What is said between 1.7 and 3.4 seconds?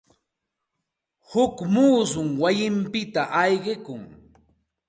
muusum wayinpita